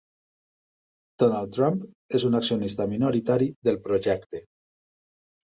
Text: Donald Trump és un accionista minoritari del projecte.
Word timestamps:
Donald 1.23 1.53
Trump 1.57 1.77
és 2.21 2.25
un 2.31 2.39
accionista 2.41 2.89
minoritari 2.95 3.51
del 3.69 3.79
projecte. 3.87 4.43